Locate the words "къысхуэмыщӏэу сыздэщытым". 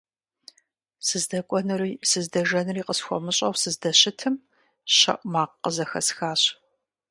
2.87-4.35